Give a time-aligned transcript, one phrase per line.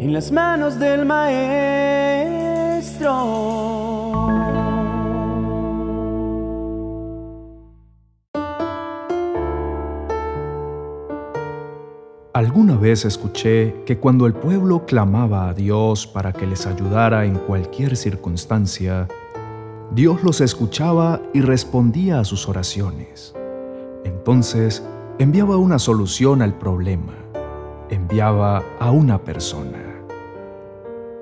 [0.00, 1.50] en las manos del Maestro.
[12.32, 17.34] Alguna vez escuché que cuando el pueblo clamaba a Dios para que les ayudara en
[17.34, 19.06] cualquier circunstancia,
[19.90, 23.34] Dios los escuchaba y respondía a sus oraciones.
[24.04, 24.82] Entonces
[25.18, 27.12] enviaba una solución al problema,
[27.90, 29.89] enviaba a una persona.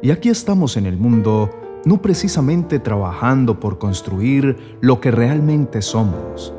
[0.00, 1.50] Y aquí estamos en el mundo
[1.84, 6.54] no precisamente trabajando por construir lo que realmente somos,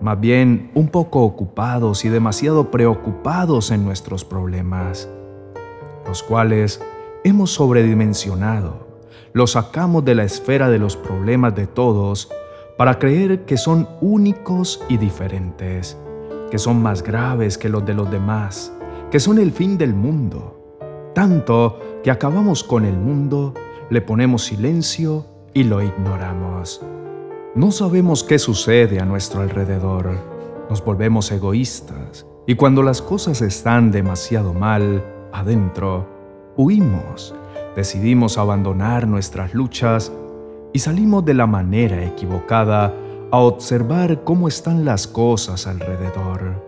[0.00, 5.08] más bien un poco ocupados y demasiado preocupados en nuestros problemas,
[6.08, 6.82] los cuales
[7.22, 8.86] hemos sobredimensionado,
[9.32, 12.30] los sacamos de la esfera de los problemas de todos
[12.76, 15.96] para creer que son únicos y diferentes,
[16.50, 18.72] que son más graves que los de los demás,
[19.10, 20.55] que son el fin del mundo,
[21.16, 23.54] tanto que acabamos con el mundo,
[23.88, 26.82] le ponemos silencio y lo ignoramos.
[27.54, 30.10] No sabemos qué sucede a nuestro alrededor.
[30.68, 36.06] Nos volvemos egoístas y cuando las cosas están demasiado mal adentro,
[36.58, 37.34] huimos,
[37.74, 40.12] decidimos abandonar nuestras luchas
[40.74, 42.92] y salimos de la manera equivocada
[43.30, 46.62] a observar cómo están las cosas alrededor.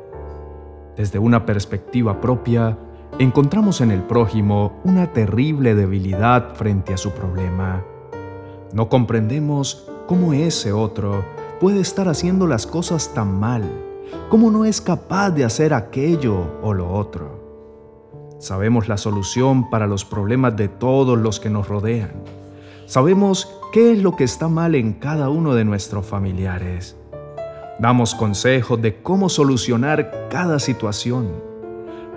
[0.96, 2.78] Desde una perspectiva propia,
[3.18, 7.82] encontramos en el prójimo una terrible debilidad frente a su problema.
[8.72, 11.24] No comprendemos cómo ese otro
[11.60, 13.62] puede estar haciendo las cosas tan mal,
[14.28, 17.38] cómo no es capaz de hacer aquello o lo otro.
[18.38, 22.22] Sabemos la solución para los problemas de todos los que nos rodean.
[22.86, 26.96] Sabemos qué es lo que está mal en cada uno de nuestros familiares.
[27.80, 31.47] Damos consejos de cómo solucionar cada situación.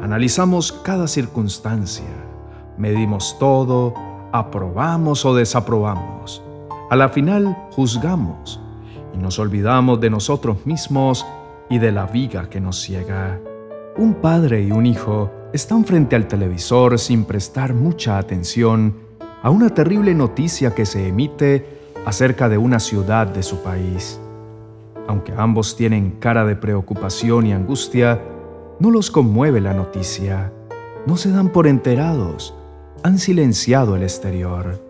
[0.01, 2.09] Analizamos cada circunstancia.
[2.75, 3.93] Medimos todo,
[4.31, 6.41] aprobamos o desaprobamos.
[6.89, 8.59] A la final juzgamos
[9.13, 11.25] y nos olvidamos de nosotros mismos
[11.69, 13.39] y de la viga que nos ciega.
[13.95, 18.95] Un padre y un hijo están frente al televisor sin prestar mucha atención
[19.43, 24.19] a una terrible noticia que se emite acerca de una ciudad de su país.
[25.07, 28.19] Aunque ambos tienen cara de preocupación y angustia,
[28.81, 30.51] no los conmueve la noticia,
[31.05, 32.55] no se dan por enterados,
[33.03, 34.81] han silenciado el exterior.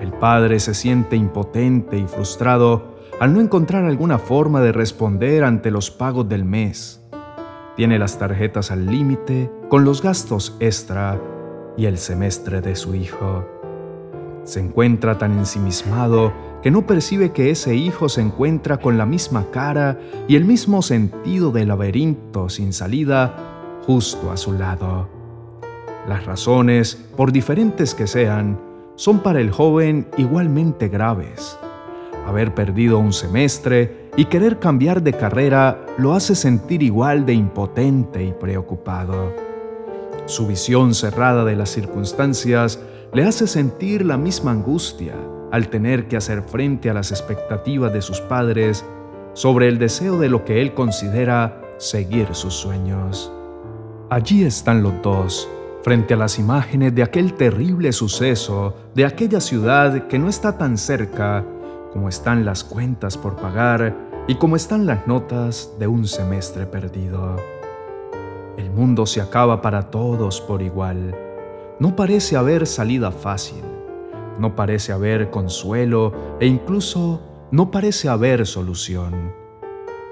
[0.00, 5.70] El padre se siente impotente y frustrado al no encontrar alguna forma de responder ante
[5.70, 7.00] los pagos del mes.
[7.76, 11.20] Tiene las tarjetas al límite con los gastos extra
[11.76, 13.46] y el semestre de su hijo.
[14.42, 16.32] Se encuentra tan ensimismado
[16.62, 20.82] que no percibe que ese hijo se encuentra con la misma cara y el mismo
[20.82, 23.34] sentido del laberinto sin salida
[23.86, 25.08] justo a su lado.
[26.08, 28.60] Las razones, por diferentes que sean,
[28.96, 31.58] son para el joven igualmente graves.
[32.26, 38.24] Haber perdido un semestre y querer cambiar de carrera lo hace sentir igual de impotente
[38.24, 39.32] y preocupado.
[40.26, 42.80] Su visión cerrada de las circunstancias
[43.14, 45.14] le hace sentir la misma angustia
[45.50, 48.84] al tener que hacer frente a las expectativas de sus padres
[49.34, 53.32] sobre el deseo de lo que él considera seguir sus sueños.
[54.10, 55.48] Allí están los dos,
[55.82, 60.76] frente a las imágenes de aquel terrible suceso, de aquella ciudad que no está tan
[60.76, 61.44] cerca
[61.92, 63.94] como están las cuentas por pagar
[64.26, 67.36] y como están las notas de un semestre perdido.
[68.56, 71.14] El mundo se acaba para todos por igual.
[71.78, 73.62] No parece haber salida fácil,
[74.38, 79.32] no parece haber consuelo e incluso no parece haber solución.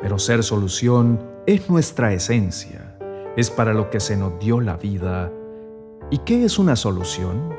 [0.01, 2.97] Pero ser solución es nuestra esencia,
[3.37, 5.33] es para lo que se nos dio la vida
[6.09, 7.53] ¿Y qué es una solución?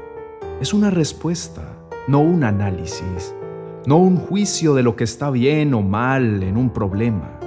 [0.62, 1.64] Es una respuesta,
[2.08, 3.36] no un análisis,
[3.86, 7.38] no un juicio de lo que está bien o mal en un problema,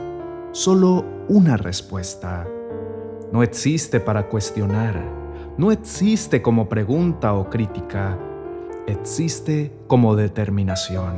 [0.52, 2.46] solo una respuesta.
[3.32, 5.02] No existe para cuestionar,
[5.56, 8.18] no existe como pregunta o crítica,
[8.90, 11.16] existe como determinación,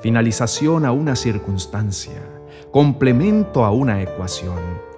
[0.00, 2.22] finalización a una circunstancia,
[2.70, 4.92] complemento a una ecuación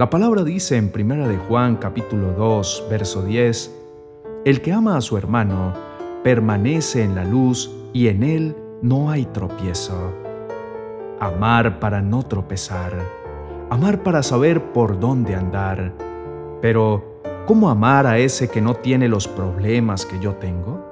[0.00, 3.70] la palabra dice en 1 de Juan capítulo 2, verso 10,
[4.46, 5.74] El que ama a su hermano
[6.24, 10.14] permanece en la luz y en él no hay tropiezo.
[11.20, 12.94] Amar para no tropezar,
[13.68, 15.92] amar para saber por dónde andar.
[16.62, 20.89] Pero, ¿cómo amar a ese que no tiene los problemas que yo tengo?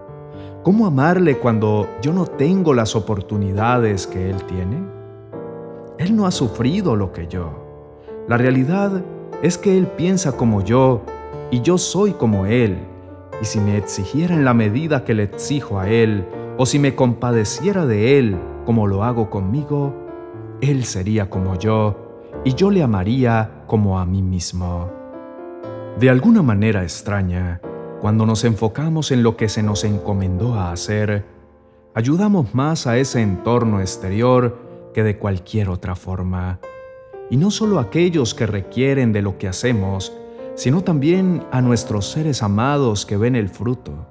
[0.69, 4.77] ¿Cómo amarle cuando yo no tengo las oportunidades que él tiene?
[5.97, 7.97] Él no ha sufrido lo que yo.
[8.29, 9.03] La realidad
[9.41, 11.01] es que Él piensa como yo
[11.51, 12.77] y yo soy como Él,
[13.41, 16.27] y si me exigiera en la medida que le exijo a Él,
[16.59, 18.37] o si me compadeciera de Él
[18.67, 19.95] como lo hago conmigo,
[20.61, 24.91] Él sería como yo, y yo le amaría como a mí mismo.
[25.99, 27.63] De alguna manera extraña,
[28.01, 31.25] cuando nos enfocamos en lo que se nos encomendó a hacer,
[31.95, 34.57] ayudamos más a ese entorno exterior
[34.95, 36.61] que de cualquier otra forma.
[37.29, 40.13] Y no solo a aquellos que requieren de lo que hacemos,
[40.55, 44.07] sino también a nuestros seres amados que ven el fruto.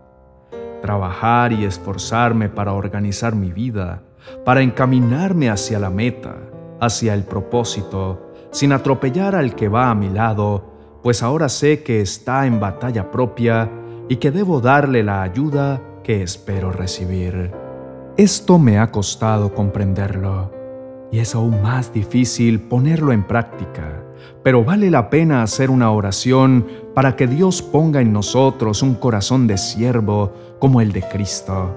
[0.82, 4.04] Trabajar y esforzarme para organizar mi vida,
[4.44, 6.36] para encaminarme hacia la meta,
[6.80, 12.02] hacia el propósito, sin atropellar al que va a mi lado, pues ahora sé que
[12.02, 13.70] está en batalla propia
[14.10, 17.52] y que debo darle la ayuda que espero recibir.
[18.18, 20.52] Esto me ha costado comprenderlo
[21.12, 24.04] y es aún más difícil ponerlo en práctica,
[24.44, 29.48] pero vale la pena hacer una oración para que Dios ponga en nosotros un corazón
[29.48, 31.76] de siervo como el de Cristo.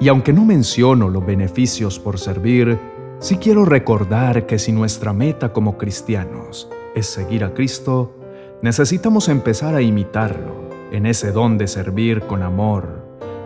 [0.00, 2.78] Y aunque no menciono los beneficios por servir,
[3.18, 8.12] sí quiero recordar que si nuestra meta como cristianos es seguir a Cristo,
[8.60, 10.65] necesitamos empezar a imitarlo
[10.96, 12.88] en ese don de servir con amor,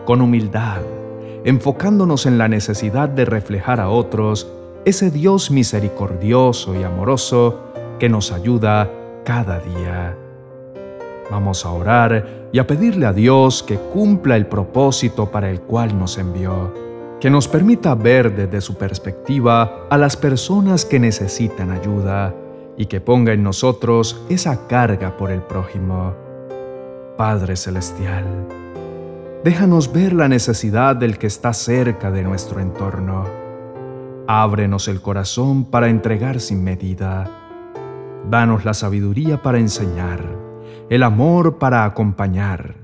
[0.05, 0.82] con humildad,
[1.44, 4.49] enfocándonos en la necesidad de reflejar a otros
[4.85, 7.58] ese Dios misericordioso y amoroso
[7.99, 8.88] que nos ayuda
[9.25, 10.17] cada día.
[11.29, 15.99] Vamos a orar y a pedirle a Dios que cumpla el propósito para el cual
[15.99, 16.73] nos envió,
[17.20, 22.32] que nos permita ver desde su perspectiva a las personas que necesitan ayuda
[22.76, 26.30] y que ponga en nosotros esa carga por el prójimo.
[27.16, 28.24] Padre Celestial,
[29.44, 33.24] déjanos ver la necesidad del que está cerca de nuestro entorno.
[34.26, 37.28] Ábrenos el corazón para entregar sin medida.
[38.28, 40.20] Danos la sabiduría para enseñar,
[40.88, 42.74] el amor para acompañar,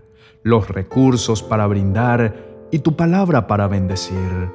[0.42, 4.50] los recursos para brindar y tu palabra para bendecir.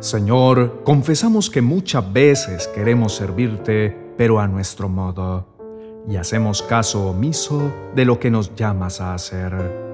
[0.00, 5.53] Señor, confesamos que muchas veces queremos servirte, pero a nuestro modo,
[6.08, 9.84] y hacemos caso omiso de lo que nos llamas a hacer.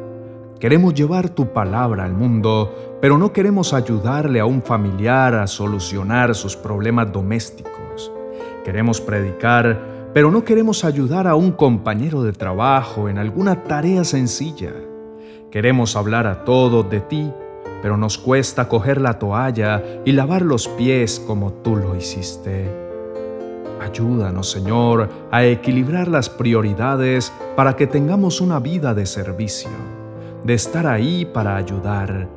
[0.59, 6.35] Queremos llevar tu palabra al mundo, pero no queremos ayudarle a un familiar a solucionar
[6.35, 8.13] sus problemas domésticos.
[8.65, 14.75] Queremos predicar, pero no queremos ayudar a un compañero de trabajo en alguna tarea sencilla.
[15.51, 17.33] Queremos hablar a todos de ti,
[17.81, 22.90] pero nos cuesta coger la toalla y lavar los pies como tú lo hiciste.
[23.81, 29.71] Ayúdanos, Señor, a equilibrar las prioridades para que tengamos una vida de servicio,
[30.45, 32.29] de estar ahí para ayudar,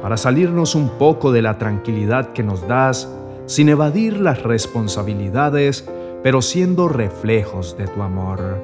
[0.00, 3.12] para salirnos un poco de la tranquilidad que nos das,
[3.46, 5.88] sin evadir las responsabilidades,
[6.22, 8.62] pero siendo reflejos de tu amor.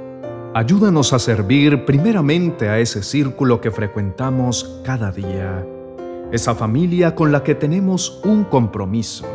[0.54, 5.66] Ayúdanos a servir primeramente a ese círculo que frecuentamos cada día,
[6.30, 9.26] esa familia con la que tenemos un compromiso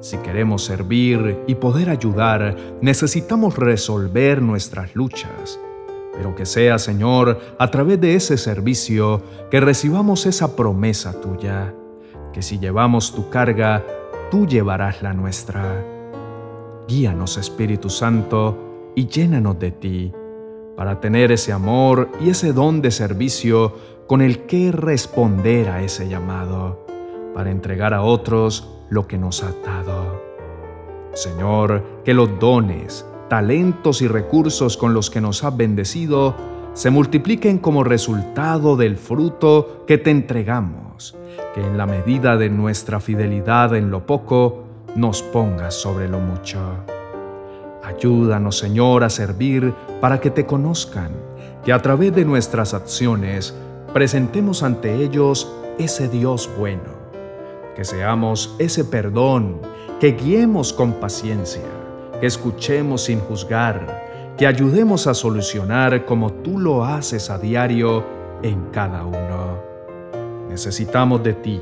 [0.00, 5.58] si queremos servir y poder ayudar, necesitamos resolver nuestras luchas.
[6.12, 11.74] Pero que sea, Señor, a través de ese servicio, que recibamos esa promesa tuya,
[12.32, 13.84] que si llevamos tu carga,
[14.30, 15.84] tú llevarás la nuestra.
[16.86, 20.12] Guíanos, Espíritu Santo, y llénanos de ti,
[20.76, 23.74] para tener ese amor y ese don de servicio
[24.06, 26.86] con el que responder a ese llamado,
[27.34, 30.22] para entregar a otros lo que nos ha dado.
[31.14, 36.34] Señor, que los dones, talentos y recursos con los que nos has bendecido
[36.74, 41.16] se multipliquen como resultado del fruto que te entregamos,
[41.54, 44.64] que en la medida de nuestra fidelidad en lo poco,
[44.94, 46.60] nos pongas sobre lo mucho.
[47.82, 51.10] Ayúdanos, Señor, a servir para que te conozcan,
[51.64, 53.54] que a través de nuestras acciones
[53.92, 56.97] presentemos ante ellos ese Dios bueno
[57.78, 59.60] que seamos ese perdón,
[60.00, 61.62] que guiemos con paciencia,
[62.20, 68.04] que escuchemos sin juzgar, que ayudemos a solucionar como tú lo haces a diario
[68.42, 69.62] en cada uno.
[70.48, 71.60] Necesitamos de ti.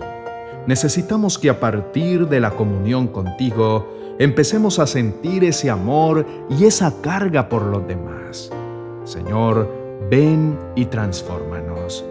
[0.66, 3.86] Necesitamos que a partir de la comunión contigo
[4.18, 8.50] empecemos a sentir ese amor y esa carga por los demás.
[9.04, 9.70] Señor,
[10.10, 12.06] ven y transfórmanos.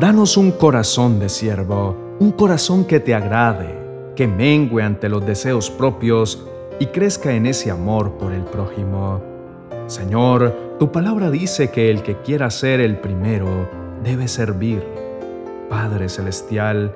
[0.00, 5.70] Danos un corazón de siervo un corazón que te agrade, que mengue ante los deseos
[5.70, 6.46] propios
[6.80, 9.20] y crezca en ese amor por el prójimo.
[9.86, 13.68] Señor, tu palabra dice que el que quiera ser el primero
[14.02, 14.82] debe servir.
[15.68, 16.94] Padre Celestial,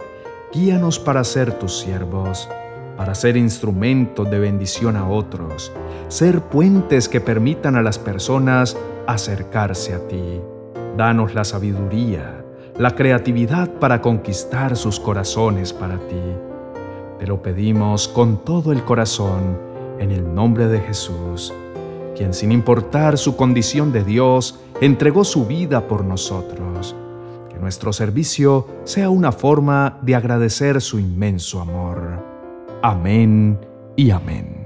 [0.52, 2.48] guíanos para ser tus siervos,
[2.96, 5.70] para ser instrumentos de bendición a otros,
[6.08, 10.40] ser puentes que permitan a las personas acercarse a ti.
[10.96, 12.39] Danos la sabiduría,
[12.80, 16.16] la creatividad para conquistar sus corazones para ti.
[17.18, 19.58] Te lo pedimos con todo el corazón,
[19.98, 21.52] en el nombre de Jesús,
[22.16, 26.96] quien sin importar su condición de Dios, entregó su vida por nosotros.
[27.50, 32.00] Que nuestro servicio sea una forma de agradecer su inmenso amor.
[32.80, 33.58] Amén
[33.94, 34.59] y amén.